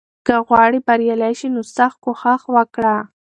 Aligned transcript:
که 0.25 0.35
غواړې 0.47 0.79
بریالی 0.87 1.33
شې، 1.39 1.47
نو 1.55 1.61
سخت 1.75 1.97
کوښښ 2.03 2.41
وکړه. 2.55 2.95